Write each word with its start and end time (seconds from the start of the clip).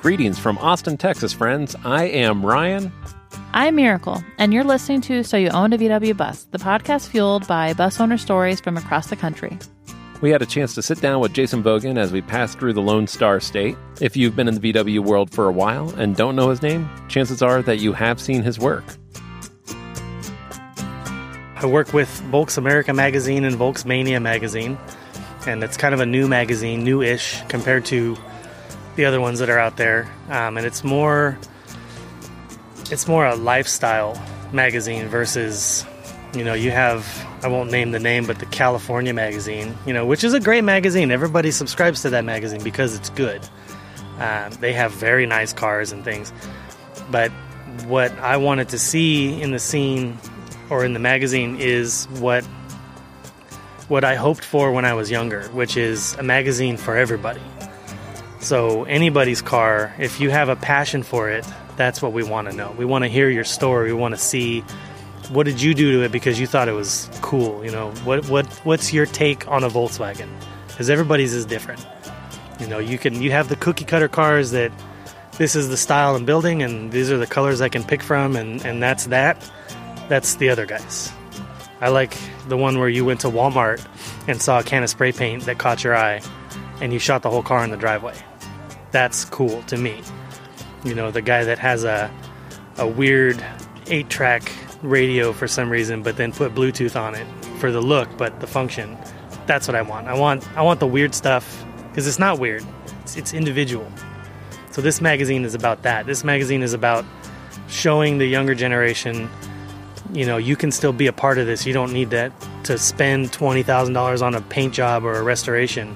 Greetings 0.00 0.38
from 0.38 0.56
Austin, 0.56 0.96
Texas, 0.96 1.34
friends. 1.34 1.76
I 1.84 2.04
am 2.04 2.44
Ryan. 2.44 2.90
I'm 3.52 3.74
Miracle, 3.74 4.24
and 4.38 4.50
you're 4.50 4.64
listening 4.64 5.02
to 5.02 5.22
So 5.22 5.36
You 5.36 5.50
Own 5.50 5.74
a 5.74 5.78
VW 5.78 6.16
Bus, 6.16 6.44
the 6.52 6.58
podcast 6.58 7.08
fueled 7.08 7.46
by 7.46 7.74
bus 7.74 8.00
owner 8.00 8.16
stories 8.16 8.62
from 8.62 8.78
across 8.78 9.08
the 9.08 9.16
country. 9.16 9.58
We 10.22 10.30
had 10.30 10.40
a 10.40 10.46
chance 10.46 10.74
to 10.76 10.82
sit 10.82 11.02
down 11.02 11.20
with 11.20 11.34
Jason 11.34 11.62
Vogan 11.62 11.98
as 11.98 12.12
we 12.12 12.22
passed 12.22 12.58
through 12.58 12.72
the 12.72 12.80
Lone 12.80 13.06
Star 13.08 13.40
State. 13.40 13.76
If 14.00 14.16
you've 14.16 14.34
been 14.34 14.48
in 14.48 14.58
the 14.58 14.72
VW 14.72 15.00
world 15.00 15.30
for 15.30 15.46
a 15.46 15.52
while 15.52 15.90
and 15.90 16.16
don't 16.16 16.34
know 16.34 16.48
his 16.48 16.62
name, 16.62 16.88
chances 17.08 17.42
are 17.42 17.60
that 17.60 17.80
you 17.80 17.92
have 17.92 18.18
seen 18.18 18.42
his 18.42 18.58
work. 18.58 18.84
I 21.56 21.66
work 21.66 21.92
with 21.92 22.08
Volks 22.30 22.56
America 22.56 22.94
magazine 22.94 23.44
and 23.44 23.54
Volksmania 23.54 24.22
magazine, 24.22 24.78
and 25.46 25.62
it's 25.62 25.76
kind 25.76 25.92
of 25.92 26.00
a 26.00 26.06
new 26.06 26.26
magazine, 26.26 26.84
new-ish 26.84 27.42
compared 27.48 27.84
to 27.86 28.16
the 29.00 29.06
other 29.06 29.20
ones 29.20 29.38
that 29.38 29.48
are 29.48 29.58
out 29.58 29.78
there. 29.78 30.12
Um, 30.28 30.58
and 30.58 30.66
it's 30.66 30.84
more, 30.84 31.38
it's 32.90 33.08
more 33.08 33.24
a 33.24 33.34
lifestyle 33.34 34.22
magazine 34.52 35.08
versus, 35.08 35.86
you 36.34 36.44
know, 36.44 36.52
you 36.52 36.70
have 36.70 37.06
I 37.42 37.48
won't 37.48 37.70
name 37.70 37.92
the 37.92 37.98
name, 37.98 38.26
but 38.26 38.38
the 38.38 38.46
California 38.46 39.14
magazine, 39.14 39.74
you 39.86 39.94
know, 39.94 40.04
which 40.04 40.22
is 40.22 40.34
a 40.34 40.40
great 40.40 40.64
magazine. 40.64 41.10
Everybody 41.10 41.50
subscribes 41.50 42.02
to 42.02 42.10
that 42.10 42.26
magazine 42.26 42.62
because 42.62 42.94
it's 42.94 43.08
good. 43.08 43.40
Um, 44.18 44.52
they 44.60 44.74
have 44.74 44.92
very 44.92 45.24
nice 45.24 45.54
cars 45.54 45.92
and 45.92 46.04
things, 46.04 46.30
but 47.10 47.30
what 47.86 48.12
I 48.18 48.36
wanted 48.36 48.68
to 48.68 48.78
see 48.78 49.40
in 49.40 49.52
the 49.52 49.58
scene 49.58 50.18
or 50.68 50.84
in 50.84 50.92
the 50.92 50.98
magazine 50.98 51.56
is 51.58 52.04
what 52.18 52.44
what 53.88 54.04
I 54.04 54.16
hoped 54.16 54.44
for 54.44 54.70
when 54.70 54.84
I 54.84 54.92
was 54.92 55.10
younger, 55.10 55.44
which 55.48 55.78
is 55.78 56.14
a 56.16 56.22
magazine 56.22 56.76
for 56.76 56.98
everybody. 56.98 57.40
So 58.40 58.84
anybody's 58.84 59.42
car, 59.42 59.94
if 59.98 60.18
you 60.18 60.30
have 60.30 60.48
a 60.48 60.56
passion 60.56 61.02
for 61.02 61.30
it, 61.30 61.46
that's 61.76 62.00
what 62.00 62.12
we 62.12 62.22
want 62.22 62.50
to 62.50 62.56
know. 62.56 62.74
We 62.76 62.84
want 62.86 63.04
to 63.04 63.08
hear 63.08 63.28
your 63.28 63.44
story. 63.44 63.92
We 63.92 63.98
want 63.98 64.14
to 64.14 64.20
see 64.20 64.62
what 65.28 65.44
did 65.44 65.60
you 65.60 65.74
do 65.74 65.92
to 65.92 66.04
it 66.04 66.12
because 66.12 66.40
you 66.40 66.46
thought 66.46 66.68
it 66.68 66.72
was 66.72 67.08
cool. 67.20 67.64
You 67.64 67.70
know, 67.70 67.90
what 68.04 68.28
what 68.28 68.46
what's 68.64 68.92
your 68.92 69.06
take 69.06 69.46
on 69.46 69.62
a 69.62 69.68
Volkswagen? 69.68 70.28
Because 70.68 70.88
everybody's 70.88 71.34
is 71.34 71.44
different. 71.44 71.86
You 72.58 72.66
know, 72.66 72.78
you 72.78 72.98
can 72.98 73.20
you 73.20 73.30
have 73.30 73.48
the 73.48 73.56
cookie 73.56 73.84
cutter 73.84 74.08
cars 74.08 74.50
that 74.52 74.72
this 75.36 75.54
is 75.54 75.68
the 75.68 75.76
style 75.76 76.16
and 76.16 76.26
building, 76.26 76.62
and 76.62 76.90
these 76.92 77.10
are 77.10 77.18
the 77.18 77.26
colors 77.26 77.60
I 77.60 77.68
can 77.68 77.84
pick 77.84 78.02
from, 78.02 78.36
and 78.36 78.64
and 78.64 78.82
that's 78.82 79.06
that 79.06 79.36
that's 80.08 80.36
the 80.36 80.48
other 80.48 80.64
guys. 80.64 81.12
I 81.80 81.88
like 81.88 82.16
the 82.48 82.56
one 82.56 82.78
where 82.78 82.88
you 82.88 83.04
went 83.04 83.20
to 83.20 83.28
Walmart 83.28 83.86
and 84.26 84.40
saw 84.40 84.60
a 84.60 84.62
can 84.62 84.82
of 84.82 84.90
spray 84.90 85.12
paint 85.12 85.44
that 85.44 85.58
caught 85.58 85.84
your 85.84 85.96
eye 85.96 86.20
and 86.80 86.92
you 86.92 86.98
shot 86.98 87.22
the 87.22 87.30
whole 87.30 87.42
car 87.42 87.62
in 87.64 87.70
the 87.70 87.76
driveway. 87.76 88.14
That's 88.90 89.24
cool 89.24 89.62
to 89.64 89.76
me. 89.76 90.02
You 90.84 90.94
know, 90.94 91.10
the 91.10 91.22
guy 91.22 91.44
that 91.44 91.58
has 91.58 91.84
a 91.84 92.10
a 92.78 92.86
weird 92.86 93.36
8-track 93.86 94.50
radio 94.82 95.32
for 95.32 95.46
some 95.46 95.68
reason 95.68 96.02
but 96.02 96.16
then 96.16 96.32
put 96.32 96.54
Bluetooth 96.54 96.98
on 96.98 97.14
it 97.14 97.26
for 97.58 97.70
the 97.70 97.80
look 97.80 98.08
but 98.16 98.40
the 98.40 98.46
function. 98.46 98.96
That's 99.46 99.68
what 99.68 99.74
I 99.74 99.82
want. 99.82 100.06
I 100.08 100.14
want 100.14 100.48
I 100.56 100.62
want 100.62 100.80
the 100.80 100.86
weird 100.86 101.14
stuff 101.14 101.64
because 101.88 102.06
it's 102.06 102.18
not 102.18 102.38
weird. 102.38 102.64
It's, 103.02 103.16
it's 103.16 103.34
individual. 103.34 103.90
So 104.70 104.80
this 104.80 105.00
magazine 105.00 105.44
is 105.44 105.54
about 105.54 105.82
that. 105.82 106.06
This 106.06 106.24
magazine 106.24 106.62
is 106.62 106.72
about 106.72 107.04
showing 107.68 108.18
the 108.18 108.26
younger 108.26 108.54
generation 108.54 109.28
you 110.12 110.26
know 110.26 110.36
you 110.36 110.56
can 110.56 110.72
still 110.72 110.92
be 110.92 111.06
a 111.06 111.12
part 111.12 111.38
of 111.38 111.46
this 111.46 111.64
you 111.64 111.72
don't 111.72 111.92
need 111.92 112.10
that 112.10 112.32
to 112.64 112.76
spend 112.76 113.30
$20000 113.30 114.22
on 114.22 114.34
a 114.34 114.40
paint 114.42 114.74
job 114.74 115.04
or 115.04 115.14
a 115.14 115.22
restoration 115.22 115.94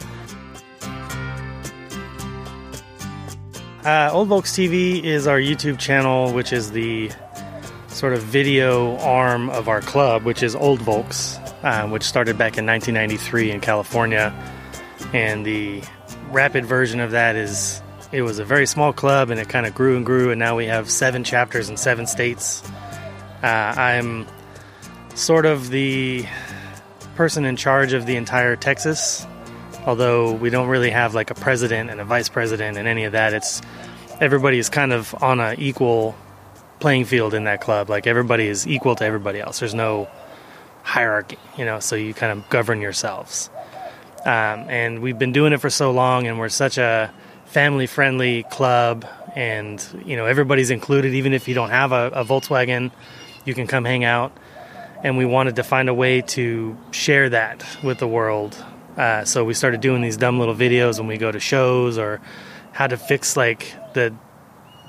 uh, 3.85 4.11
old 4.13 4.29
volks 4.29 4.53
tv 4.53 5.03
is 5.03 5.27
our 5.27 5.39
youtube 5.39 5.79
channel 5.79 6.33
which 6.33 6.53
is 6.53 6.73
the 6.73 7.11
sort 7.89 8.13
of 8.13 8.23
video 8.23 8.97
arm 8.98 9.51
of 9.51 9.69
our 9.69 9.81
club 9.81 10.25
which 10.25 10.42
is 10.42 10.55
old 10.57 10.81
volks 10.81 11.39
uh, 11.64 11.89
which 11.89 12.03
started 12.03 12.36
back 12.36 12.58
in 12.58 12.67
1993 12.67 13.51
in 13.51 13.61
california. 13.61 14.33
And 15.13 15.47
the 15.47 15.83
rapid 16.31 16.67
version 16.67 17.01
of 17.01 17.13
that 17.13 17.36
is 17.36 17.81
it 18.13 18.23
was 18.23 18.39
a 18.39 18.45
very 18.45 18.67
small 18.67 18.92
club 18.92 19.31
and 19.31 19.41
it 19.41 19.48
kind 19.48 19.67
of 19.67 19.75
grew 19.75 19.97
and 19.97 20.05
grew 20.05 20.31
and 20.31 20.39
now 20.39 20.57
we 20.57 20.67
have 20.67 20.91
seven 20.91 21.25
chapters 21.25 21.69
in 21.70 21.77
seven 21.77 22.07
states. 22.07 22.63
Uh, 23.42 23.47
I'm 23.47 24.27
sort 25.14 25.47
of 25.47 25.70
the 25.70 26.27
person 27.14 27.45
in 27.45 27.57
charge 27.57 27.92
of 27.92 28.07
the 28.07 28.17
entire 28.17 28.57
Texas, 28.57 29.27
although 29.86 30.33
we 30.33 30.50
don't 30.50 30.68
really 30.68 30.90
have 30.90 31.14
like 31.14 31.30
a 31.30 31.34
president 31.34 31.90
and 31.90 32.00
a 32.00 32.05
vice 32.05 32.28
president 32.28 32.77
and 32.77 32.89
any 32.89 33.05
of 33.05 33.12
that. 33.12 33.34
It's 33.34 33.62
everybody 34.20 34.58
is 34.58 34.68
kind 34.68 34.92
of 34.92 35.14
on 35.22 35.40
an 35.40 35.58
equal 35.61 36.14
playing 36.80 37.05
field 37.05 37.34
in 37.34 37.45
that 37.45 37.61
club. 37.61 37.89
Like 37.89 38.06
everybody 38.06 38.46
is 38.46 38.67
equal 38.67 38.96
to 38.96 39.05
everybody 39.05 39.40
else. 39.40 39.61
There's 39.61 39.74
no 39.74 40.08
hierarchy, 40.83 41.39
you 41.56 41.64
know, 41.64 41.80
so 41.80 41.96
you 41.96 42.14
kind 42.14 42.39
of 42.39 42.48
govern 42.50 42.80
yourselves. 42.80 43.50
Um, 44.24 44.67
and 44.68 45.02
we've 45.02 45.18
been 45.18 45.33
doing 45.33 45.52
it 45.52 45.61
for 45.61 45.68
so 45.68 45.90
long, 45.90 46.27
and 46.27 46.39
we're 46.39 46.48
such 46.48 46.78
a 46.78 47.12
family 47.45 47.86
friendly 47.86 48.42
club, 48.45 49.06
and 49.34 49.86
you 50.06 50.16
know, 50.16 50.24
everybody's 50.24 50.70
included, 50.70 51.14
even 51.14 51.34
if 51.34 51.46
you 51.46 51.55
don't 51.55 51.68
have 51.70 51.92
a, 51.92 52.06
a 52.08 52.24
Volkswagen 52.24 52.90
you 53.45 53.55
can 53.55 53.66
come 53.66 53.84
hang 53.84 54.05
out. 54.05 54.33
And 55.02 55.18
we 55.18 55.27
wanted 55.27 55.56
to 55.56 55.62
find 55.62 55.89
a 55.89 55.95
way 55.95 56.22
to 56.22 56.77
share 56.90 57.28
that 57.30 57.64
with 57.83 57.98
the 57.98 58.08
world. 58.08 58.56
Uh, 58.97 59.25
so 59.25 59.45
we 59.45 59.55
started 59.55 59.81
doing 59.81 60.03
these 60.03 60.17
dumb 60.17 60.39
little 60.39 60.55
videos 60.55 60.99
when 60.99 61.09
we 61.09 61.17
go 61.17 61.31
to 61.33 61.41
shows 61.41 61.99
or 61.99 62.21
how 62.73 62.87
to 62.87 62.97
fix 62.97 63.37
like 63.37 63.75
the 63.95 64.15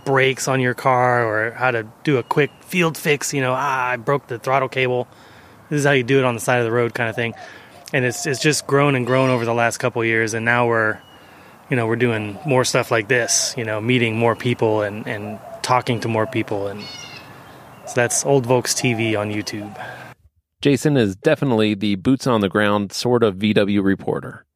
brakes 0.05 0.47
on 0.47 0.59
your 0.59 0.73
car 0.73 1.25
or 1.25 1.51
how 1.51 1.71
to 1.71 1.87
do 2.03 2.17
a 2.17 2.23
quick 2.23 2.51
field 2.61 2.97
fix. 2.97 3.33
You 3.33 3.41
know, 3.41 3.53
ah, 3.53 3.89
I 3.89 3.97
broke 3.97 4.27
the 4.27 4.37
throttle 4.37 4.69
cable. 4.69 5.07
This 5.69 5.79
is 5.79 5.85
how 5.85 5.91
you 5.91 6.03
do 6.03 6.19
it 6.19 6.25
on 6.25 6.35
the 6.35 6.39
side 6.39 6.59
of 6.59 6.65
the 6.65 6.71
road, 6.71 6.93
kind 6.93 7.09
of 7.09 7.15
thing. 7.15 7.33
And 7.93 8.05
it's 8.05 8.25
it's 8.25 8.41
just 8.41 8.67
grown 8.67 8.95
and 8.95 9.05
grown 9.05 9.29
over 9.29 9.45
the 9.45 9.53
last 9.53 9.77
couple 9.77 10.03
years, 10.03 10.33
and 10.33 10.43
now 10.43 10.67
we're, 10.67 10.99
you 11.69 11.75
know, 11.75 11.87
we're 11.87 11.95
doing 11.95 12.37
more 12.45 12.65
stuff 12.65 12.91
like 12.91 13.07
this. 13.07 13.53
You 13.57 13.63
know, 13.63 13.79
meeting 13.79 14.17
more 14.17 14.35
people 14.35 14.81
and 14.81 15.07
and 15.07 15.39
talking 15.61 15.99
to 15.99 16.07
more 16.07 16.27
people 16.27 16.67
and 16.67 16.83
so 17.87 17.93
that's 17.93 18.25
Old 18.25 18.45
Volks 18.45 18.73
TV 18.73 19.17
on 19.17 19.31
YouTube. 19.31 19.75
Jason 20.65 20.97
is 20.97 21.15
definitely 21.15 21.75
the 21.75 21.93
boots 21.93 22.25
on 22.25 22.41
the 22.41 22.49
ground 22.49 22.91
sort 22.91 23.21
of 23.21 23.35
VW 23.35 23.83
reporter. 23.83 24.47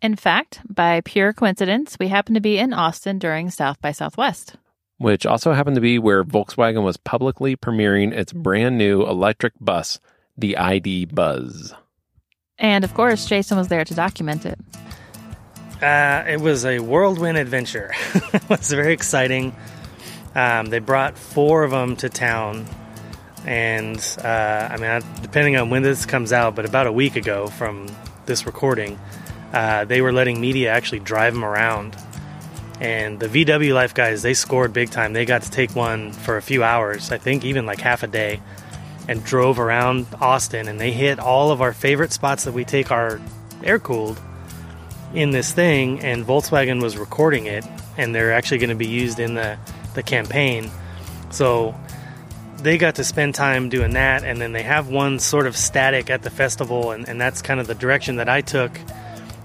In 0.00 0.16
fact, 0.16 0.62
by 0.66 1.02
pure 1.02 1.34
coincidence, 1.34 1.98
we 2.00 2.08
happened 2.08 2.36
to 2.36 2.40
be 2.40 2.56
in 2.56 2.72
Austin 2.72 3.18
during 3.18 3.50
South 3.50 3.78
by 3.82 3.92
Southwest. 3.92 4.56
Which 4.96 5.26
also 5.26 5.52
happened 5.52 5.74
to 5.74 5.82
be 5.82 5.98
where 5.98 6.24
Volkswagen 6.24 6.82
was 6.82 6.96
publicly 6.96 7.56
premiering 7.56 8.10
its 8.10 8.32
brand 8.32 8.78
new 8.78 9.06
electric 9.06 9.52
bus, 9.60 10.00
the 10.34 10.56
ID 10.56 11.04
Buzz. 11.04 11.74
And 12.56 12.82
of 12.82 12.94
course, 12.94 13.26
Jason 13.26 13.58
was 13.58 13.68
there 13.68 13.84
to 13.84 13.94
document 13.94 14.46
it. 14.46 14.58
Uh, 15.82 16.24
it 16.26 16.40
was 16.40 16.64
a 16.64 16.78
whirlwind 16.78 17.36
adventure. 17.36 17.92
it 18.32 18.48
was 18.48 18.70
very 18.70 18.94
exciting. 18.94 19.54
Um, 20.34 20.70
they 20.70 20.78
brought 20.78 21.18
four 21.18 21.64
of 21.64 21.70
them 21.70 21.96
to 21.96 22.08
town, 22.08 22.64
and 23.46 23.98
uh, 24.22 24.68
I 24.70 24.76
mean, 24.76 25.02
depending 25.22 25.56
on 25.56 25.70
when 25.70 25.82
this 25.82 26.06
comes 26.06 26.32
out, 26.32 26.54
but 26.54 26.64
about 26.64 26.86
a 26.86 26.92
week 26.92 27.16
ago 27.16 27.46
from 27.46 27.88
this 28.26 28.46
recording, 28.46 28.98
uh, 29.52 29.84
they 29.84 30.00
were 30.00 30.12
letting 30.12 30.40
media 30.40 30.70
actually 30.70 31.00
drive 31.00 31.34
them 31.34 31.44
around. 31.44 31.96
And 32.80 33.20
the 33.20 33.26
VW 33.26 33.74
Life 33.74 33.92
guys, 33.92 34.22
they 34.22 34.34
scored 34.34 34.72
big 34.72 34.90
time. 34.90 35.12
They 35.12 35.24
got 35.24 35.42
to 35.42 35.50
take 35.50 35.74
one 35.74 36.12
for 36.12 36.36
a 36.36 36.42
few 36.42 36.62
hours, 36.62 37.12
I 37.12 37.18
think 37.18 37.44
even 37.44 37.66
like 37.66 37.80
half 37.80 38.02
a 38.02 38.06
day, 38.06 38.40
and 39.08 39.22
drove 39.24 39.58
around 39.58 40.06
Austin. 40.20 40.68
And 40.68 40.80
they 40.80 40.92
hit 40.92 41.18
all 41.18 41.50
of 41.50 41.60
our 41.60 41.72
favorite 41.72 42.12
spots 42.12 42.44
that 42.44 42.52
we 42.52 42.64
take 42.64 42.90
our 42.90 43.20
air 43.62 43.78
cooled 43.78 44.18
in 45.12 45.30
this 45.30 45.52
thing. 45.52 46.00
And 46.00 46.24
Volkswagen 46.24 46.80
was 46.82 46.96
recording 46.96 47.46
it, 47.46 47.66
and 47.98 48.14
they're 48.14 48.32
actually 48.32 48.58
going 48.58 48.70
to 48.70 48.76
be 48.76 48.88
used 48.88 49.18
in 49.18 49.34
the 49.34 49.58
the 49.94 50.02
campaign. 50.02 50.70
So 51.30 51.74
they 52.62 52.78
got 52.78 52.96
to 52.96 53.04
spend 53.04 53.34
time 53.34 53.68
doing 53.68 53.92
that, 53.94 54.24
and 54.24 54.40
then 54.40 54.52
they 54.52 54.62
have 54.62 54.88
one 54.88 55.18
sort 55.18 55.46
of 55.46 55.56
static 55.56 56.10
at 56.10 56.22
the 56.22 56.30
festival, 56.30 56.90
and, 56.92 57.08
and 57.08 57.20
that's 57.20 57.42
kind 57.42 57.60
of 57.60 57.66
the 57.66 57.74
direction 57.74 58.16
that 58.16 58.28
I 58.28 58.40
took. 58.40 58.72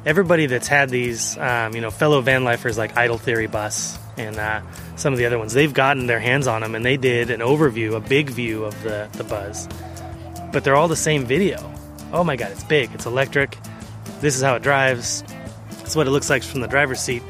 Everybody 0.05 0.45
that's 0.45 0.67
had 0.67 0.89
these, 0.89 1.37
um, 1.37 1.73
you 1.73 1.81
know, 1.81 1.89
fellow 1.89 2.21
van 2.21 2.43
lifers 2.43 2.77
like 2.77 2.95
Idle 2.95 3.17
Theory 3.17 3.47
Bus 3.47 3.97
and 4.17 4.37
uh, 4.37 4.61
some 4.95 5.13
of 5.13 5.19
the 5.19 5.25
other 5.25 5.37
ones, 5.37 5.53
they've 5.53 5.73
gotten 5.73 6.07
their 6.07 6.19
hands 6.19 6.47
on 6.47 6.61
them, 6.61 6.75
and 6.75 6.85
they 6.85 6.97
did 6.97 7.29
an 7.31 7.39
overview, 7.39 7.95
a 7.95 7.99
big 7.99 8.29
view 8.29 8.63
of 8.63 8.81
the, 8.83 9.09
the 9.13 9.23
Buzz. 9.23 9.67
But 10.51 10.63
they're 10.63 10.75
all 10.75 10.87
the 10.87 10.95
same 10.95 11.25
video. 11.25 11.57
Oh 12.13 12.23
my 12.23 12.35
god, 12.35 12.51
it's 12.51 12.63
big, 12.63 12.93
it's 12.93 13.05
electric. 13.05 13.57
This 14.21 14.35
is 14.35 14.41
how 14.41 14.55
it 14.55 14.63
drives. 14.63 15.23
It's 15.81 15.95
what 15.95 16.07
it 16.07 16.11
looks 16.11 16.29
like 16.29 16.43
from 16.43 16.61
the 16.61 16.67
driver's 16.67 16.99
seat 16.99 17.23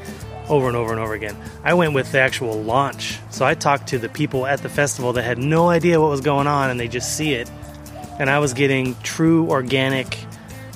over 0.48 0.68
and 0.68 0.76
over 0.76 0.92
and 0.92 1.00
over 1.00 1.14
again. 1.14 1.36
I 1.64 1.74
went 1.74 1.92
with 1.94 2.12
the 2.12 2.20
actual 2.20 2.62
launch. 2.62 3.18
So 3.30 3.44
I 3.44 3.54
talked 3.54 3.88
to 3.88 3.98
the 3.98 4.08
people 4.08 4.46
at 4.46 4.62
the 4.62 4.68
festival 4.68 5.12
that 5.14 5.22
had 5.22 5.38
no 5.38 5.68
idea 5.68 6.00
what 6.00 6.10
was 6.10 6.20
going 6.20 6.46
on 6.46 6.70
and 6.70 6.78
they 6.78 6.88
just 6.88 7.16
see 7.16 7.34
it. 7.34 7.50
And 8.18 8.30
I 8.30 8.38
was 8.38 8.54
getting 8.54 8.94
true 9.02 9.50
organic 9.50 10.18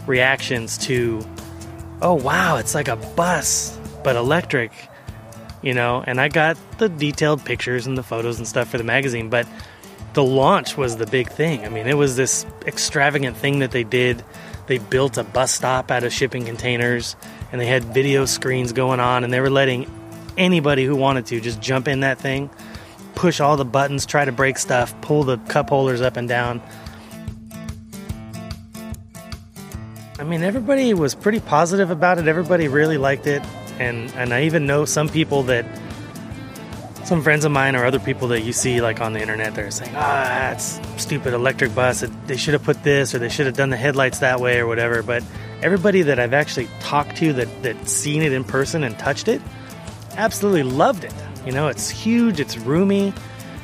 reactions 0.07 0.77
to, 0.79 1.25
oh 2.03 2.15
wow, 2.15 2.57
it's 2.57 2.75
like 2.75 2.89
a 2.89 2.97
bus, 2.97 3.79
but 4.03 4.17
electric. 4.17 4.73
you 5.63 5.75
know, 5.75 6.03
and 6.07 6.21
I 6.21 6.29
got 6.29 6.57
the 6.79 6.89
detailed 6.89 7.45
pictures 7.45 7.87
and 7.87 7.97
the 7.97 8.03
photos 8.03 8.39
and 8.39 8.47
stuff 8.47 8.69
for 8.69 8.79
the 8.79 8.85
magazine, 8.85 9.29
but 9.29 9.47
the 10.15 10.25
launch 10.25 10.77
was 10.77 10.97
the 10.97 11.07
big 11.07 11.29
thing. 11.29 11.65
I 11.65 11.69
mean, 11.69 11.87
it 11.87 11.97
was 11.97 12.17
this 12.17 12.47
extravagant 12.67 13.37
thing 13.37 13.61
that 13.61 13.71
they 13.71 13.85
did. 13.85 14.25
They 14.67 14.79
built 14.79 15.19
a 15.19 15.25
bus 15.25 15.53
stop 15.53 15.91
out 15.91 16.05
of 16.05 16.13
shipping 16.13 16.45
containers 16.45 17.17
and 17.53 17.61
they 17.61 17.67
had 17.67 17.85
video 17.85 18.25
screens 18.25 18.73
going 18.73 19.01
on 19.01 19.25
and 19.25 19.33
they 19.33 19.41
were 19.41 19.51
letting 19.51 19.91
anybody 20.37 20.85
who 20.85 20.97
wanted 20.97 21.27
to 21.27 21.41
just 21.41 21.61
jump 21.61 21.89
in 21.89 22.01
that 22.01 22.19
thing, 22.19 22.51
push 23.15 23.41
all 23.41 23.57
the 23.57 23.65
buttons, 23.65 24.07
try 24.07 24.25
to 24.25 24.33
break 24.33 24.59
stuff, 24.59 24.99
pull 25.01 25.25
the 25.25 25.39
cup 25.39 25.69
holders 25.69 26.01
up 26.01 26.17
and 26.17 26.29
down. 26.29 26.63
I 30.19 30.25
mean, 30.25 30.43
everybody 30.43 30.93
was 30.93 31.15
pretty 31.15 31.41
positive 31.41 31.91
about 31.91 32.19
it. 32.19 32.29
Everybody 32.29 32.69
really 32.69 32.99
liked 32.99 33.27
it. 33.27 33.43
And, 33.79 34.11
and 34.13 34.35
I 34.35 34.43
even 34.43 34.67
know 34.67 34.85
some 34.85 35.09
people 35.09 35.45
that, 35.45 35.65
some 37.05 37.23
friends 37.23 37.47
of 37.47 37.53
mine 37.53 37.75
or 37.75 37.87
other 37.87 37.99
people 37.99 38.29
that 38.29 38.43
you 38.43 38.53
see 38.53 38.83
like 38.83 39.01
on 39.01 39.15
the 39.15 39.21
internet, 39.21 39.55
they're 39.55 39.71
saying, 39.71 39.93
ah, 39.97 40.25
that's 40.25 40.79
stupid 40.99 41.33
electric 41.33 41.75
bus. 41.75 42.05
They 42.27 42.37
should 42.37 42.53
have 42.53 42.63
put 42.63 42.83
this 42.85 43.15
or 43.15 43.19
they 43.19 43.31
should 43.31 43.47
have 43.47 43.57
done 43.57 43.71
the 43.71 43.79
headlights 43.79 44.19
that 44.19 44.41
way 44.41 44.59
or 44.59 44.67
whatever. 44.67 45.03
But 45.03 45.25
everybody 45.63 46.03
that 46.03 46.19
I've 46.19 46.35
actually 46.35 46.69
talked 46.81 47.17
to 47.19 47.33
that, 47.35 47.63
that 47.63 47.89
seen 47.89 48.23
it 48.23 48.33
in 48.33 48.45
person 48.45 48.85
and 48.85 48.99
touched 48.99 49.29
it 49.29 49.41
absolutely 50.17 50.65
loved 50.65 51.05
it. 51.05 51.15
You 51.47 51.53
know, 51.53 51.69
it's 51.69 51.89
huge, 51.89 52.41
it's 52.41 52.59
roomy, 52.59 53.13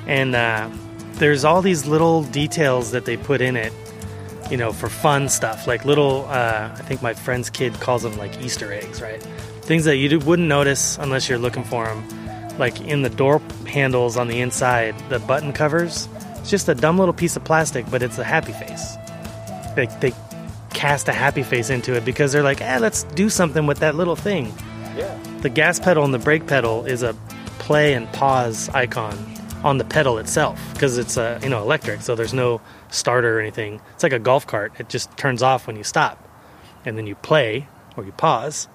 and 0.07 0.35
uh, 0.35 0.71
there's 1.15 1.45
all 1.45 1.63
these 1.63 1.87
little 1.87 2.23
details 2.25 2.93
that 2.93 3.05
they 3.05 3.17
put 3.17 3.41
in 3.41 3.57
it 3.57 3.73
you 4.51 4.57
know, 4.57 4.73
for 4.73 4.89
fun 4.89 5.29
stuff, 5.29 5.67
like 5.67 5.85
little, 5.85 6.25
uh, 6.27 6.71
I 6.73 6.83
think 6.83 7.03
my 7.03 7.15
friend's 7.15 7.51
kid 7.51 7.75
calls 7.81 8.03
them 8.03 8.17
like 8.17 8.41
Easter 8.41 8.73
eggs, 8.73 9.03
right? 9.03 9.21
Things 9.63 9.85
that 9.85 9.97
you 9.97 10.19
wouldn't 10.21 10.49
notice 10.49 10.99
unless 10.99 11.29
you're 11.29 11.39
looking 11.39 11.65
for 11.65 11.87
them. 11.87 12.59
Like 12.59 12.81
in 12.81 13.03
the 13.03 13.11
door 13.11 13.43
handles 13.67 14.17
on 14.17 14.29
the 14.29 14.41
inside, 14.41 14.95
the 15.09 15.19
button 15.19 15.53
covers, 15.53 16.09
it's 16.37 16.51
just 16.51 16.69
a 16.69 16.75
dumb 16.75 16.99
little 16.99 17.15
piece 17.15 17.37
of 17.37 17.45
plastic, 17.45 17.91
but 17.91 18.03
it's 18.03 18.19
a 18.19 18.25
happy 18.25 18.53
face. 18.53 18.97
They, 19.75 19.87
they 20.01 20.13
cast 20.77 21.09
a 21.09 21.13
happy 21.13 21.43
face 21.43 21.71
into 21.71 21.97
it 21.97 22.05
because 22.05 22.33
they're 22.33 22.43
like, 22.43 22.61
eh, 22.61 22.79
let's 22.79 23.05
do 23.15 23.31
something 23.31 23.67
with 23.67 23.79
that 23.79 23.95
little 23.95 24.15
thing. 24.15 24.53
Yeah. 24.95 25.19
The 25.41 25.49
gas 25.49 25.81
pedal 25.81 26.05
and 26.05 26.13
the 26.13 26.19
brake 26.19 26.47
pedal 26.47 26.85
is 26.85 27.03
a 27.03 27.15
play 27.59 27.95
and 27.95 28.07
pause 28.13 28.69
icon 28.69 29.17
on 29.65 29.79
the 29.79 29.85
pedal 29.85 30.19
itself 30.19 30.61
because 30.75 30.99
it's 30.99 31.17
a 31.17 31.41
you 31.43 31.49
know 31.49 31.63
electric, 31.63 32.03
so 32.03 32.15
there's 32.15 32.35
no 32.35 32.61
starter 32.91 33.39
or 33.39 33.41
anything. 33.41 33.81
It's 33.95 34.03
like 34.03 34.13
a 34.13 34.19
golf 34.19 34.47
cart. 34.47 34.75
It 34.79 34.91
just 34.91 35.17
turns 35.17 35.43
off 35.43 35.67
when 35.67 35.77
you 35.77 35.83
stop, 35.83 36.23
and 36.85 36.97
then 36.99 37.07
you 37.07 37.15
play 37.15 37.69
or 37.97 38.05
you 38.05 38.13
pause. 38.13 38.69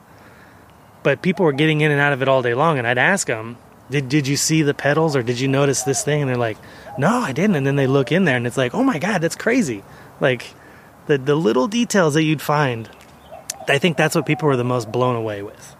But 1.04 1.22
people 1.22 1.46
were 1.46 1.54
getting 1.54 1.82
in 1.82 1.92
and 1.92 2.02
out 2.02 2.14
of 2.14 2.22
it 2.22 2.28
all 2.28 2.42
day 2.42 2.56
long, 2.56 2.80
and 2.80 2.88
I'd 2.88 2.98
ask 2.98 3.28
them, 3.28 3.58
"Did 3.92 4.10
did 4.10 4.28
you 4.28 4.38
see 4.38 4.64
the 4.64 4.74
pedals 4.74 5.16
or 5.16 5.22
did 5.22 5.40
you 5.40 5.48
notice 5.48 5.84
this 5.84 6.04
thing?" 6.04 6.22
And 6.22 6.30
they're 6.30 6.36
like, 6.50 6.58
"No, 6.98 7.20
I 7.20 7.32
didn't." 7.32 7.56
And 7.58 7.66
then 7.66 7.76
they 7.76 7.88
look 7.88 8.12
in 8.12 8.26
there, 8.26 8.38
and 8.38 8.48
it's 8.48 8.58
like, 8.58 8.74
"Oh 8.74 8.84
my 8.84 8.98
god, 8.98 9.22
that's 9.22 9.36
crazy!" 9.36 9.84
Like 10.20 10.54
the 11.08 11.18
the 11.18 11.36
little 11.36 11.68
details 11.68 12.14
that 12.14 12.24
you'd 12.24 12.42
find. 12.42 12.90
I 13.68 13.78
think 13.78 13.98
that's 13.98 14.16
what 14.16 14.26
people 14.26 14.48
were 14.48 14.58
the 14.58 14.64
most 14.64 14.92
blown 14.92 15.16
away 15.16 15.44
with. 15.44 15.76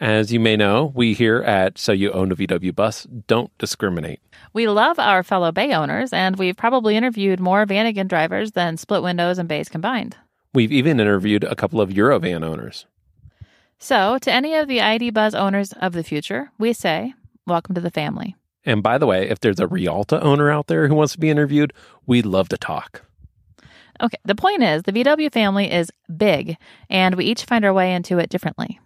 As 0.00 0.32
you 0.32 0.40
may 0.40 0.56
know, 0.56 0.92
we 0.94 1.14
here 1.14 1.42
at 1.42 1.78
So 1.78 1.92
You 1.92 2.10
Own 2.10 2.32
a 2.32 2.36
VW 2.36 2.74
Bus 2.74 3.06
don't 3.26 3.56
discriminate. 3.58 4.20
We 4.52 4.66
love 4.68 4.98
our 4.98 5.22
fellow 5.22 5.52
bay 5.52 5.72
owners, 5.72 6.12
and 6.12 6.36
we've 6.36 6.56
probably 6.56 6.96
interviewed 6.96 7.38
more 7.38 7.64
Vanagon 7.64 8.08
drivers 8.08 8.52
than 8.52 8.76
split 8.76 9.02
windows 9.02 9.38
and 9.38 9.48
bays 9.48 9.68
combined. 9.68 10.16
We've 10.52 10.72
even 10.72 10.98
interviewed 10.98 11.44
a 11.44 11.54
couple 11.54 11.80
of 11.80 11.90
Eurovan 11.90 12.44
owners. 12.44 12.86
So, 13.78 14.18
to 14.18 14.32
any 14.32 14.54
of 14.54 14.68
the 14.68 14.80
ID 14.80 15.10
Buzz 15.10 15.34
owners 15.34 15.72
of 15.72 15.92
the 15.92 16.04
future, 16.04 16.50
we 16.58 16.72
say, 16.72 17.14
welcome 17.46 17.74
to 17.74 17.80
the 17.80 17.90
family. 17.90 18.34
And 18.64 18.82
by 18.82 18.98
the 18.98 19.06
way, 19.06 19.28
if 19.28 19.40
there's 19.40 19.60
a 19.60 19.66
Rialta 19.66 20.20
owner 20.22 20.50
out 20.50 20.66
there 20.66 20.88
who 20.88 20.94
wants 20.94 21.12
to 21.12 21.20
be 21.20 21.30
interviewed, 21.30 21.72
we'd 22.06 22.26
love 22.26 22.48
to 22.48 22.56
talk. 22.56 23.02
Okay, 24.00 24.18
the 24.24 24.34
point 24.34 24.62
is 24.62 24.82
the 24.82 24.92
VW 24.92 25.32
family 25.32 25.70
is 25.70 25.90
big, 26.16 26.56
and 26.90 27.14
we 27.14 27.24
each 27.24 27.44
find 27.44 27.64
our 27.64 27.72
way 27.72 27.94
into 27.94 28.18
it 28.18 28.30
differently. 28.30 28.80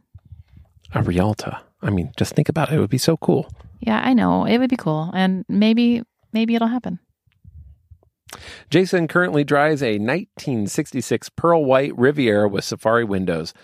A 0.95 1.03
Rialta. 1.03 1.61
I 1.83 1.91
mean, 1.91 2.13
just 2.17 2.35
think 2.35 2.49
about 2.49 2.71
it. 2.71 2.75
It 2.75 2.81
would 2.81 2.91
be 2.91 2.99
so 2.99 3.17
cool. 3.17 3.51
Yeah, 3.81 4.01
I 4.03 4.13
know. 4.13 4.45
It 4.45 4.59
would 4.59 4.71
be 4.71 4.77
cool. 4.77 5.11
And 5.15 5.45
maybe 5.49 6.03
maybe 6.33 6.55
it'll 6.55 6.69
happen. 6.69 6.99
Jason 8.71 9.09
currently 9.09 9.45
drives 9.45 9.83
a 9.83 9.93
1966 9.93 11.31
pearl 11.31 11.65
white 11.65 11.97
Riviera 11.97 12.49
with 12.49 12.65
safari 12.65 13.05
windows, 13.05 13.55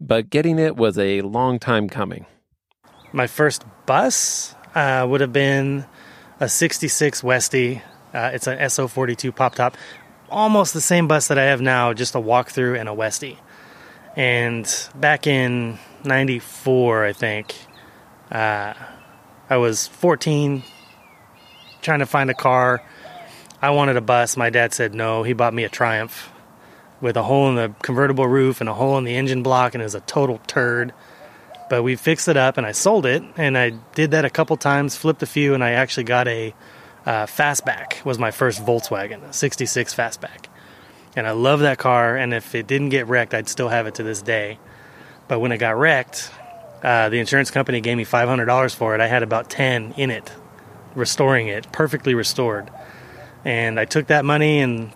but 0.00 0.30
getting 0.30 0.58
it 0.58 0.76
was 0.76 0.98
a 0.98 1.20
long 1.22 1.58
time 1.58 1.88
coming. 1.88 2.26
My 3.12 3.26
first 3.26 3.64
bus 3.86 4.54
uh, 4.74 5.06
would 5.08 5.20
have 5.20 5.32
been 5.32 5.84
a 6.40 6.48
66 6.48 7.22
Westy. 7.22 7.82
Uh, 8.12 8.30
it's 8.32 8.46
an 8.46 8.58
SO42 8.58 9.34
pop 9.34 9.54
top. 9.54 9.76
Almost 10.34 10.74
the 10.74 10.80
same 10.80 11.06
bus 11.06 11.28
that 11.28 11.38
I 11.38 11.44
have 11.44 11.60
now, 11.60 11.92
just 11.92 12.16
a 12.16 12.18
walkthrough 12.18 12.76
and 12.76 12.88
a 12.88 12.92
Westy. 12.92 13.38
And 14.16 14.66
back 14.92 15.28
in 15.28 15.78
94, 16.02 17.04
I 17.04 17.12
think, 17.12 17.54
uh, 18.32 18.74
I 19.48 19.56
was 19.58 19.86
14, 19.86 20.64
trying 21.82 22.00
to 22.00 22.06
find 22.06 22.30
a 22.30 22.34
car. 22.34 22.82
I 23.62 23.70
wanted 23.70 23.96
a 23.96 24.00
bus. 24.00 24.36
My 24.36 24.50
dad 24.50 24.74
said 24.74 24.92
no. 24.92 25.22
He 25.22 25.34
bought 25.34 25.54
me 25.54 25.62
a 25.62 25.68
Triumph 25.68 26.32
with 27.00 27.16
a 27.16 27.22
hole 27.22 27.48
in 27.48 27.54
the 27.54 27.72
convertible 27.82 28.26
roof 28.26 28.60
and 28.60 28.68
a 28.68 28.74
hole 28.74 28.98
in 28.98 29.04
the 29.04 29.14
engine 29.14 29.44
block, 29.44 29.74
and 29.74 29.82
it 29.82 29.84
was 29.84 29.94
a 29.94 30.00
total 30.00 30.40
turd. 30.48 30.92
But 31.70 31.84
we 31.84 31.94
fixed 31.94 32.26
it 32.26 32.36
up, 32.36 32.58
and 32.58 32.66
I 32.66 32.72
sold 32.72 33.06
it. 33.06 33.22
And 33.36 33.56
I 33.56 33.70
did 33.94 34.10
that 34.10 34.24
a 34.24 34.30
couple 34.30 34.56
times, 34.56 34.96
flipped 34.96 35.22
a 35.22 35.26
few, 35.26 35.54
and 35.54 35.62
I 35.62 35.70
actually 35.70 36.04
got 36.04 36.26
a 36.26 36.52
uh, 37.06 37.26
fastback. 37.26 38.04
Was 38.04 38.18
my 38.18 38.30
first 38.30 38.64
Volkswagen, 38.64 39.22
a 39.22 39.32
'66 39.32 39.94
fastback, 39.94 40.46
and 41.16 41.26
I 41.26 41.32
love 41.32 41.60
that 41.60 41.78
car. 41.78 42.16
And 42.16 42.34
if 42.34 42.54
it 42.54 42.66
didn't 42.66 42.90
get 42.90 43.06
wrecked, 43.06 43.34
I'd 43.34 43.48
still 43.48 43.68
have 43.68 43.86
it 43.86 43.96
to 43.96 44.02
this 44.02 44.22
day. 44.22 44.58
But 45.28 45.40
when 45.40 45.52
it 45.52 45.58
got 45.58 45.76
wrecked, 45.76 46.30
uh, 46.82 47.08
the 47.08 47.18
insurance 47.18 47.50
company 47.50 47.80
gave 47.80 47.96
me 47.96 48.04
$500 48.04 48.74
for 48.74 48.94
it. 48.94 49.00
I 49.00 49.06
had 49.06 49.22
about 49.22 49.48
10 49.48 49.94
in 49.96 50.10
it, 50.10 50.30
restoring 50.94 51.48
it, 51.48 51.72
perfectly 51.72 52.14
restored. 52.14 52.70
And 53.44 53.80
I 53.80 53.86
took 53.86 54.08
that 54.08 54.24
money 54.24 54.60
and 54.60 54.92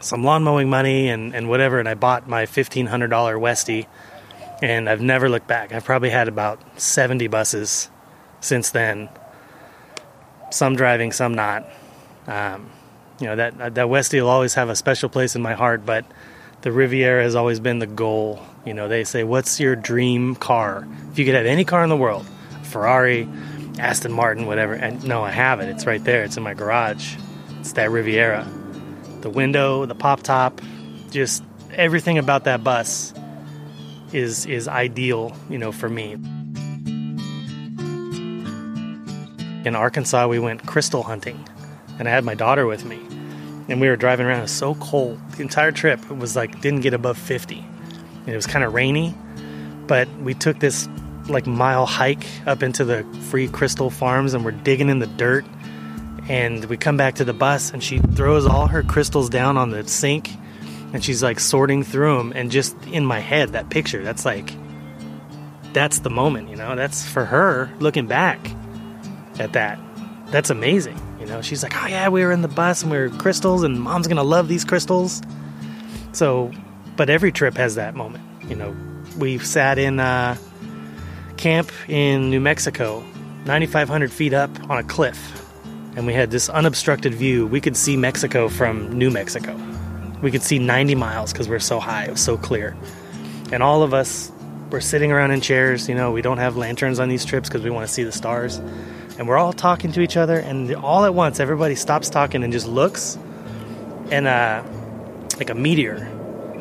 some 0.00 0.22
lawn 0.22 0.44
mowing 0.44 0.70
money 0.70 1.08
and, 1.08 1.34
and 1.34 1.48
whatever, 1.48 1.80
and 1.80 1.88
I 1.88 1.94
bought 1.94 2.28
my 2.28 2.44
$1,500 2.46 3.40
Westy. 3.40 3.88
And 4.62 4.88
I've 4.88 5.00
never 5.00 5.28
looked 5.28 5.48
back. 5.48 5.72
I've 5.72 5.84
probably 5.84 6.10
had 6.10 6.28
about 6.28 6.80
70 6.80 7.26
buses 7.26 7.90
since 8.40 8.70
then. 8.70 9.08
Some 10.54 10.76
driving, 10.76 11.10
some 11.10 11.34
not. 11.34 11.68
Um, 12.28 12.70
you 13.18 13.26
know 13.26 13.34
that 13.34 13.74
that 13.74 13.88
Westy 13.88 14.20
will 14.20 14.28
always 14.28 14.54
have 14.54 14.68
a 14.68 14.76
special 14.76 15.08
place 15.08 15.34
in 15.34 15.42
my 15.42 15.54
heart, 15.54 15.84
but 15.84 16.04
the 16.62 16.70
Riviera 16.70 17.24
has 17.24 17.34
always 17.34 17.58
been 17.58 17.80
the 17.80 17.88
goal. 17.88 18.40
You 18.64 18.72
know, 18.72 18.86
they 18.86 19.02
say, 19.02 19.24
"What's 19.24 19.58
your 19.58 19.74
dream 19.74 20.36
car?" 20.36 20.86
If 21.10 21.18
you 21.18 21.24
could 21.24 21.34
have 21.34 21.44
any 21.44 21.64
car 21.64 21.82
in 21.82 21.90
the 21.90 21.96
world, 21.96 22.24
Ferrari, 22.62 23.28
Aston 23.80 24.12
Martin, 24.12 24.46
whatever. 24.46 24.74
And 24.74 25.02
no, 25.02 25.24
I 25.24 25.32
have 25.32 25.58
it. 25.58 25.68
It's 25.70 25.86
right 25.86 26.02
there. 26.04 26.22
It's 26.22 26.36
in 26.36 26.44
my 26.44 26.54
garage. 26.54 27.16
It's 27.58 27.72
that 27.72 27.90
Riviera. 27.90 28.46
The 29.22 29.30
window, 29.30 29.86
the 29.86 29.96
pop 29.96 30.22
top, 30.22 30.60
just 31.10 31.42
everything 31.72 32.16
about 32.16 32.44
that 32.44 32.62
bus 32.62 33.12
is 34.12 34.46
is 34.46 34.68
ideal, 34.68 35.36
you 35.50 35.58
know, 35.58 35.72
for 35.72 35.88
me. 35.88 36.16
In 39.64 39.74
Arkansas, 39.74 40.28
we 40.28 40.38
went 40.38 40.66
crystal 40.66 41.02
hunting, 41.02 41.46
and 41.98 42.06
I 42.06 42.10
had 42.10 42.24
my 42.24 42.34
daughter 42.34 42.66
with 42.66 42.84
me 42.84 43.00
and 43.68 43.80
we 43.80 43.88
were 43.88 43.96
driving 43.96 44.26
around. 44.26 44.40
It 44.40 44.42
was 44.42 44.50
so 44.52 44.74
cold. 44.76 45.18
The 45.32 45.42
entire 45.42 45.72
trip 45.72 46.00
it 46.10 46.16
was 46.16 46.36
like 46.36 46.60
didn't 46.60 46.80
get 46.80 46.94
above 46.94 47.18
50. 47.18 47.56
And 47.56 48.28
it 48.28 48.36
was 48.36 48.46
kind 48.46 48.64
of 48.64 48.74
rainy, 48.74 49.14
but 49.86 50.08
we 50.20 50.34
took 50.34 50.58
this 50.60 50.88
like 51.28 51.46
mile 51.46 51.86
hike 51.86 52.26
up 52.46 52.62
into 52.62 52.84
the 52.84 53.04
free 53.30 53.48
crystal 53.48 53.90
farms 53.90 54.34
and 54.34 54.44
we're 54.44 54.52
digging 54.52 54.88
in 54.88 54.98
the 54.98 55.06
dirt. 55.06 55.44
And 56.28 56.64
we 56.66 56.76
come 56.76 56.96
back 56.96 57.16
to 57.16 57.24
the 57.24 57.34
bus 57.34 57.70
and 57.72 57.82
she 57.82 57.98
throws 57.98 58.46
all 58.46 58.66
her 58.66 58.82
crystals 58.82 59.28
down 59.28 59.56
on 59.56 59.70
the 59.70 59.86
sink 59.86 60.30
and 60.92 61.04
she's 61.04 61.22
like 61.22 61.40
sorting 61.40 61.82
through 61.82 62.18
them. 62.18 62.32
And 62.34 62.50
just 62.50 62.76
in 62.86 63.04
my 63.04 63.20
head, 63.20 63.50
that 63.50 63.68
picture, 63.70 64.02
that's 64.02 64.24
like, 64.24 64.54
that's 65.72 65.98
the 65.98 66.10
moment, 66.10 66.48
you 66.48 66.56
know? 66.56 66.76
That's 66.76 67.06
for 67.06 67.24
her 67.24 67.70
looking 67.78 68.06
back 68.06 68.40
at 69.38 69.52
that. 69.52 69.78
That's 70.26 70.50
amazing. 70.50 71.00
You 71.20 71.26
know, 71.26 71.42
she's 71.42 71.62
like, 71.62 71.74
oh 71.82 71.86
yeah, 71.86 72.08
we 72.08 72.22
were 72.24 72.32
in 72.32 72.42
the 72.42 72.48
bus 72.48 72.82
and 72.82 72.90
we 72.90 72.98
were 72.98 73.08
crystals, 73.08 73.62
and 73.62 73.80
mom's 73.80 74.08
gonna 74.08 74.22
love 74.22 74.48
these 74.48 74.64
crystals. 74.64 75.22
So, 76.12 76.50
but 76.96 77.08
every 77.10 77.32
trip 77.32 77.56
has 77.56 77.74
that 77.76 77.94
moment. 77.94 78.24
You 78.48 78.56
know, 78.56 78.76
we 79.18 79.38
sat 79.38 79.78
in 79.78 80.00
uh, 80.00 80.36
camp 81.36 81.70
in 81.88 82.30
New 82.30 82.40
Mexico, 82.40 83.00
9,500 83.46 84.12
feet 84.12 84.32
up 84.32 84.50
on 84.70 84.78
a 84.78 84.82
cliff, 84.82 85.44
and 85.96 86.06
we 86.06 86.12
had 86.12 86.30
this 86.30 86.48
unobstructed 86.48 87.14
view. 87.14 87.46
We 87.46 87.60
could 87.60 87.76
see 87.76 87.96
Mexico 87.96 88.48
from 88.48 88.92
New 88.92 89.10
Mexico. 89.10 89.58
We 90.22 90.30
could 90.30 90.42
see 90.42 90.58
90 90.58 90.94
miles 90.94 91.32
because 91.32 91.48
we 91.48 91.52
we're 91.52 91.60
so 91.60 91.80
high. 91.80 92.04
It 92.04 92.10
was 92.10 92.20
so 92.20 92.36
clear, 92.36 92.76
and 93.52 93.62
all 93.62 93.82
of 93.82 93.92
us 93.94 94.30
We're 94.70 94.80
sitting 94.80 95.12
around 95.12 95.30
in 95.30 95.40
chairs. 95.40 95.88
You 95.88 95.94
know, 95.94 96.10
we 96.10 96.22
don't 96.22 96.38
have 96.38 96.56
lanterns 96.56 96.98
on 96.98 97.08
these 97.08 97.24
trips 97.24 97.48
because 97.48 97.62
we 97.62 97.70
want 97.70 97.86
to 97.86 97.92
see 97.92 98.02
the 98.02 98.10
stars. 98.12 98.60
And 99.18 99.28
we're 99.28 99.36
all 99.36 99.52
talking 99.52 99.92
to 99.92 100.00
each 100.00 100.16
other, 100.16 100.38
and 100.38 100.74
all 100.76 101.04
at 101.04 101.14
once, 101.14 101.38
everybody 101.38 101.76
stops 101.76 102.10
talking 102.10 102.42
and 102.42 102.52
just 102.52 102.66
looks, 102.66 103.16
and 104.10 104.26
uh, 104.26 104.62
like 105.38 105.50
a 105.50 105.54
meteor 105.54 106.10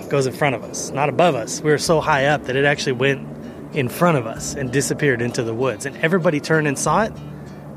goes 0.10 0.28
in 0.28 0.34
front 0.34 0.56
of 0.56 0.64
us, 0.64 0.92
not 0.92 1.10
above 1.10 1.34
us. 1.34 1.62
We 1.62 1.72
were 1.72 1.80
so 1.80 2.00
high 2.00 2.26
up 2.26 2.44
that 2.44 2.56
it 2.56 2.66
actually 2.66 2.92
went 2.94 3.28
in 3.76 3.90
front 3.90 4.18
of 4.18 4.28
us 4.28 4.54
and 4.54 4.72
disappeared 4.72 5.22
into 5.22 5.42
the 5.42 5.54
woods. 5.54 5.88
And 5.88 5.98
everybody 5.98 6.40
turned 6.40 6.68
and 6.68 6.78
saw 6.78 7.04
it, 7.04 7.14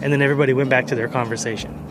and 0.02 0.12
then 0.12 0.20
everybody 0.20 0.52
went 0.52 0.68
back 0.68 0.88
to 0.88 0.94
their 0.94 1.08
conversation. 1.08 1.82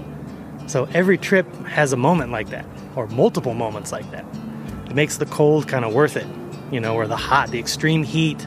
So 0.68 0.88
every 0.94 1.18
trip 1.18 1.52
has 1.66 1.92
a 1.92 1.98
moment 1.98 2.32
like 2.32 2.50
that, 2.50 2.66
or 2.96 3.08
multiple 3.08 3.56
moments 3.56 3.92
like 3.92 4.10
that. 4.12 4.26
It 4.86 4.94
makes 4.94 5.18
the 5.18 5.26
cold 5.26 5.68
kind 5.68 5.86
of 5.86 5.94
worth 5.94 6.18
it, 6.18 6.28
you 6.72 6.80
know, 6.80 6.94
or 6.94 7.08
the 7.08 7.18
hot, 7.18 7.50
the 7.50 7.60
extreme 7.60 8.04
heat, 8.04 8.42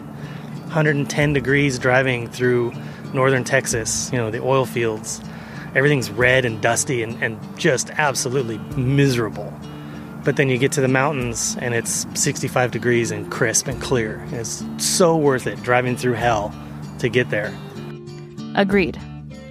110 0.67 1.33
degrees 1.33 1.79
driving 1.79 2.29
through 2.29 2.73
northern 3.15 3.45
Texas, 3.45 4.11
you 4.13 4.19
know, 4.19 4.31
the 4.31 4.43
oil 4.43 4.65
fields. 4.65 5.21
Everything's 5.75 6.11
red 6.11 6.45
and 6.45 6.61
dusty 6.61 7.03
and, 7.03 7.23
and 7.23 7.39
just 7.59 7.91
absolutely 7.91 8.59
miserable. 8.77 9.53
But 10.25 10.37
then 10.37 10.49
you 10.49 10.59
get 10.59 10.73
to 10.73 10.81
the 10.81 10.89
mountains 10.89 11.57
and 11.61 11.75
it's 11.75 12.07
65 12.15 12.71
degrees 12.71 13.11
and 13.11 13.31
crisp 13.31 13.69
and 13.69 13.81
clear. 13.81 14.27
It's 14.33 14.65
so 14.79 15.17
worth 15.17 15.47
it 15.47 15.63
driving 15.63 15.97
through 15.97 16.15
hell 16.15 16.55
to 16.99 17.09
get 17.09 17.31
there. 17.31 17.55
Agreed. 18.55 19.01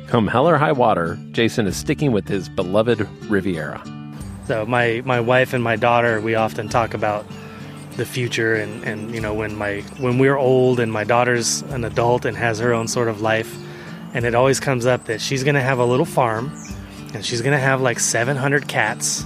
Come 0.07 0.27
hell 0.27 0.47
or 0.47 0.57
high 0.57 0.71
water, 0.71 1.17
Jason 1.31 1.67
is 1.67 1.75
sticking 1.75 2.11
with 2.11 2.27
his 2.27 2.49
beloved 2.49 3.07
Riviera. 3.29 3.81
So 4.45 4.65
my, 4.65 5.01
my 5.05 5.19
wife 5.19 5.53
and 5.53 5.63
my 5.63 5.75
daughter, 5.75 6.21
we 6.21 6.35
often 6.35 6.69
talk 6.69 6.93
about 6.93 7.25
the 7.97 8.05
future 8.05 8.55
and, 8.55 8.83
and 8.83 9.13
you 9.13 9.19
know 9.19 9.33
when 9.33 9.55
my 9.55 9.81
when 9.97 10.19
we're 10.19 10.37
old 10.37 10.79
and 10.79 10.91
my 10.91 11.03
daughter's 11.03 11.63
an 11.63 11.83
adult 11.83 12.25
and 12.25 12.37
has 12.37 12.59
her 12.59 12.71
own 12.73 12.87
sort 12.87 13.07
of 13.07 13.21
life 13.21 13.57
and 14.13 14.23
it 14.23 14.35
always 14.35 14.59
comes 14.59 14.85
up 14.85 15.05
that 15.05 15.19
she's 15.19 15.43
gonna 15.43 15.61
have 15.61 15.79
a 15.79 15.85
little 15.85 16.05
farm 16.05 16.51
and 17.13 17.25
she's 17.25 17.41
gonna 17.41 17.57
have 17.57 17.81
like 17.81 17.99
700 17.99 18.67
cats 18.67 19.25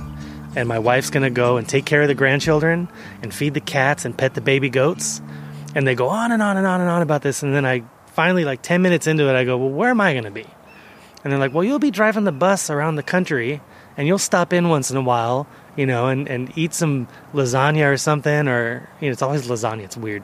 and 0.56 0.68
my 0.68 0.80
wife's 0.80 1.10
gonna 1.10 1.30
go 1.30 1.58
and 1.58 1.68
take 1.68 1.86
care 1.86 2.02
of 2.02 2.08
the 2.08 2.16
grandchildren 2.16 2.88
and 3.22 3.34
feed 3.34 3.54
the 3.54 3.62
cats 3.62 4.06
and 4.06 4.18
pet 4.18 4.34
the 4.34 4.42
baby 4.42 4.70
goats 4.70 5.22
and 5.76 5.86
they 5.86 5.94
go 5.94 6.08
on 6.08 6.32
and 6.32 6.42
on 6.42 6.56
and 6.56 6.66
on 6.66 6.80
and 6.80 6.90
on 6.90 7.02
about 7.02 7.22
this 7.22 7.44
and 7.44 7.54
then 7.54 7.66
i 7.66 7.84
finally 8.08 8.46
like 8.46 8.62
10 8.62 8.82
minutes 8.82 9.06
into 9.06 9.30
it 9.30 9.36
i 9.36 9.44
go 9.44 9.58
well 9.58 9.70
where 9.70 9.90
am 9.90 10.02
i 10.02 10.14
gonna 10.14 10.32
be? 10.32 10.46
And 11.24 11.32
they're 11.32 11.40
like 11.40 11.54
well 11.54 11.64
you'll 11.64 11.78
be 11.78 11.92
driving 11.92 12.24
the 12.24 12.32
bus 12.32 12.70
around 12.70 12.96
the 12.96 13.04
country 13.04 13.62
and 13.98 14.08
you'll 14.08 14.18
stop 14.18 14.54
in 14.54 14.70
once 14.70 14.90
in 14.90 14.98
a 14.98 15.02
while 15.02 15.46
you 15.76 15.86
know 15.86 16.08
and, 16.08 16.28
and 16.28 16.56
eat 16.58 16.74
some 16.74 17.08
lasagna 17.34 17.92
or 17.92 17.98
something 17.98 18.48
or 18.48 18.88
you 19.00 19.08
know 19.08 19.12
it's 19.14 19.22
always 19.22 19.48
lasagna 19.48 19.84
it's 19.84 19.98
weird. 19.98 20.24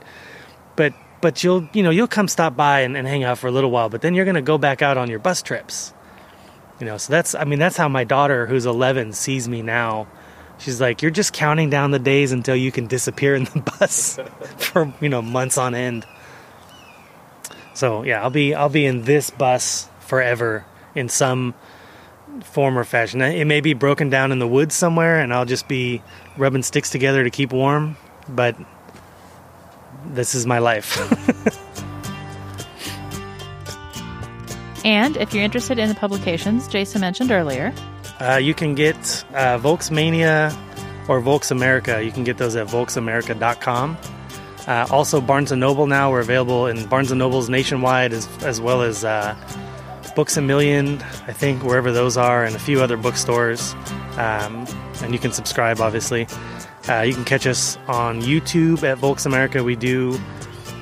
But 0.75 0.93
but 1.21 1.43
you'll 1.43 1.67
you 1.73 1.83
know 1.83 1.89
you'll 1.89 2.07
come 2.07 2.27
stop 2.27 2.55
by 2.55 2.81
and, 2.81 2.97
and 2.97 3.07
hang 3.07 3.23
out 3.23 3.37
for 3.37 3.47
a 3.47 3.51
little 3.51 3.71
while 3.71 3.89
but 3.89 4.01
then 4.01 4.13
you're 4.13 4.25
gonna 4.25 4.41
go 4.41 4.57
back 4.57 4.81
out 4.81 4.97
on 4.97 5.09
your 5.09 5.19
bus 5.19 5.41
trips. 5.41 5.93
You 6.79 6.85
know 6.85 6.97
so 6.97 7.11
that's 7.11 7.33
i 7.33 7.43
mean 7.43 7.59
that's 7.59 7.77
how 7.77 7.87
my 7.89 8.03
daughter 8.03 8.45
who's 8.45 8.65
11 8.65 9.13
sees 9.13 9.47
me 9.47 9.61
now. 9.61 10.07
She's 10.59 10.81
like 10.81 11.01
you're 11.01 11.11
just 11.11 11.33
counting 11.33 11.69
down 11.69 11.91
the 11.91 11.99
days 11.99 12.31
until 12.31 12.55
you 12.55 12.71
can 12.71 12.87
disappear 12.87 13.35
in 13.35 13.45
the 13.45 13.59
bus 13.79 14.19
for 14.57 14.93
you 15.01 15.09
know 15.09 15.21
months 15.21 15.57
on 15.57 15.75
end. 15.75 16.05
So 17.73 18.03
yeah 18.03 18.21
i'll 18.21 18.29
be 18.29 18.53
i'll 18.53 18.69
be 18.69 18.85
in 18.85 19.03
this 19.03 19.29
bus 19.29 19.89
forever 19.99 20.65
in 20.95 21.09
some 21.09 21.53
form 22.43 22.77
or 22.77 22.83
fashion 22.83 23.21
it 23.21 23.45
may 23.45 23.61
be 23.61 23.73
broken 23.73 24.09
down 24.09 24.31
in 24.31 24.39
the 24.39 24.47
woods 24.47 24.75
somewhere 24.75 25.19
and 25.19 25.33
i'll 25.33 25.45
just 25.45 25.67
be 25.67 26.01
rubbing 26.37 26.61
sticks 26.63 26.89
together 26.91 27.23
to 27.23 27.29
keep 27.29 27.51
warm 27.51 27.95
but 28.29 28.55
this 30.05 30.35
is 30.35 30.45
my 30.45 30.59
life 30.59 30.97
And 34.85 35.17
if 35.17 35.33
you're 35.33 35.43
interested 35.43 35.79
in 35.79 35.89
the 35.89 35.95
publications 35.95 36.67
Jason 36.67 37.01
mentioned 37.01 37.31
earlier, 37.31 37.73
Uh, 38.19 38.35
you 38.41 38.53
can 38.53 38.73
get 38.73 38.95
uh, 39.33 39.57
Volksmania 39.59 40.55
or 41.09 41.19
Volks 41.19 41.51
America. 41.51 42.01
You 42.03 42.11
can 42.11 42.23
get 42.23 42.37
those 42.37 42.55
at 42.55 42.67
volksamerica.com. 42.67 43.97
Uh, 44.65 44.87
also, 44.89 45.21
Barnes 45.21 45.51
& 45.51 45.53
Noble 45.53 45.87
now. 45.87 46.09
We're 46.11 46.21
available 46.21 46.67
in 46.67 46.85
Barnes 46.87 47.11
& 47.11 47.13
Noble's 47.13 47.47
nationwide 47.49 48.13
as, 48.13 48.27
as 48.43 48.59
well 48.59 48.81
as 48.81 49.03
uh, 49.05 49.35
Books 50.17 50.35
A 50.35 50.41
Million, 50.41 50.99
I 51.27 51.31
think, 51.31 51.63
wherever 51.63 51.91
those 51.91 52.17
are, 52.17 52.43
and 52.43 52.55
a 52.55 52.59
few 52.59 52.81
other 52.81 52.97
bookstores. 52.97 53.75
Um, 54.17 54.65
and 55.03 55.13
you 55.13 55.19
can 55.19 55.31
subscribe, 55.31 55.79
obviously. 55.79 56.25
Uh, 56.89 57.01
you 57.01 57.13
can 57.13 57.23
catch 57.23 57.45
us 57.45 57.77
on 57.87 58.23
YouTube 58.23 58.81
at 58.81 58.97
Volks 58.97 59.27
America. 59.27 59.63
We 59.63 59.75
do, 59.75 60.13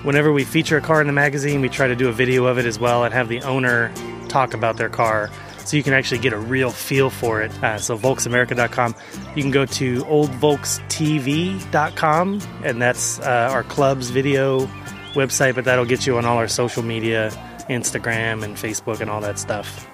whenever 0.04 0.32
we 0.32 0.46
feature 0.46 0.78
a 0.78 0.82
car 0.82 1.02
in 1.02 1.08
the 1.08 1.14
magazine, 1.14 1.60
we 1.60 1.68
try 1.68 1.90
to 1.90 1.98
do 1.98 2.08
a 2.08 2.14
video 2.14 2.46
of 2.46 2.58
it 2.58 2.66
as 2.66 2.80
well 2.80 3.04
and 3.04 3.14
have 3.14 3.28
the 3.28 3.42
owner 3.42 3.92
talk 4.30 4.54
about 4.54 4.78
their 4.78 4.88
car 4.88 5.30
so 5.66 5.76
you 5.76 5.84
can 5.84 5.92
actually 5.92 6.20
get 6.20 6.32
a 6.32 6.40
real 6.40 6.72
feel 6.72 7.10
for 7.10 7.42
it. 7.42 7.52
Uh, 7.62 7.78
so, 7.78 7.98
volksamerica.com. 7.98 8.96
You 9.36 9.44
can 9.44 9.52
go 9.52 9.66
to 9.66 10.02
oldvolkstv.com, 10.06 12.42
and 12.64 12.82
that's 12.82 13.20
uh, 13.20 13.50
our 13.52 13.64
club's 13.64 14.12
video 14.12 14.66
website, 15.14 15.56
but 15.56 15.66
that'll 15.66 15.84
get 15.84 16.08
you 16.08 16.18
on 16.18 16.24
all 16.24 16.38
our 16.38 16.48
social 16.48 16.84
media 16.84 17.32
Instagram 17.70 18.44
and 18.44 18.56
Facebook 18.56 19.00
and 19.02 19.10
all 19.10 19.22
that 19.22 19.40
stuff. 19.40 19.88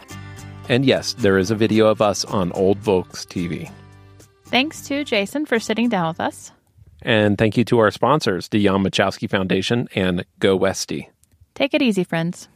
And 0.70 0.86
yes, 0.86 1.14
there 1.14 1.38
is 1.38 1.52
a 1.52 1.56
video 1.56 1.88
of 1.88 2.02
us 2.02 2.24
on 2.26 2.52
Old 2.54 2.78
Volks 2.78 3.26
TV. 3.26 3.72
thanks 4.46 4.82
to 4.88 5.04
Jason 5.04 5.46
for 5.46 5.60
sitting 5.60 5.90
down 5.90 6.08
with 6.10 6.20
us. 6.20 6.52
And 7.02 7.38
thank 7.38 7.58
you 7.58 7.64
to 7.66 7.80
our 7.80 7.90
sponsors, 7.90 8.50
the 8.50 8.64
Jan 8.64 8.84
Machowski 8.84 9.30
Foundation 9.30 9.88
and 9.96 10.24
Go 10.40 10.56
Westy. 10.56 11.10
Take 11.56 11.74
it 11.74 11.82
easy, 11.82 12.04
friends. 12.04 12.48